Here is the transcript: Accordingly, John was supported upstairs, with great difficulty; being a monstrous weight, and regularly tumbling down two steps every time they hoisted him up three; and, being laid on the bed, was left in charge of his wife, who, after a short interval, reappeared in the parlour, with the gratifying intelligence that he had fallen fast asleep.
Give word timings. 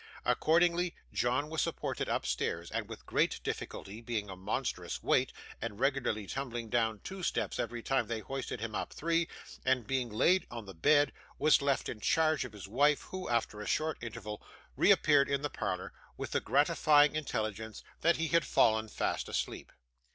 Accordingly, 0.25 0.95
John 1.13 1.47
was 1.47 1.61
supported 1.61 2.07
upstairs, 2.09 2.71
with 2.87 3.05
great 3.05 3.39
difficulty; 3.43 4.01
being 4.01 4.31
a 4.31 4.35
monstrous 4.35 5.03
weight, 5.03 5.31
and 5.61 5.79
regularly 5.79 6.25
tumbling 6.25 6.69
down 6.69 7.01
two 7.03 7.21
steps 7.21 7.59
every 7.59 7.83
time 7.83 8.07
they 8.07 8.19
hoisted 8.21 8.61
him 8.61 8.73
up 8.73 8.93
three; 8.93 9.27
and, 9.63 9.85
being 9.85 10.09
laid 10.09 10.47
on 10.49 10.65
the 10.65 10.73
bed, 10.73 11.13
was 11.37 11.61
left 11.61 11.87
in 11.87 11.99
charge 11.99 12.43
of 12.45 12.53
his 12.53 12.67
wife, 12.67 13.01
who, 13.01 13.29
after 13.29 13.61
a 13.61 13.67
short 13.67 13.99
interval, 14.01 14.41
reappeared 14.75 15.29
in 15.29 15.43
the 15.43 15.51
parlour, 15.51 15.93
with 16.17 16.31
the 16.31 16.41
gratifying 16.41 17.15
intelligence 17.15 17.83
that 17.99 18.15
he 18.17 18.29
had 18.29 18.43
fallen 18.43 18.87
fast 18.87 19.29
asleep. 19.29 19.71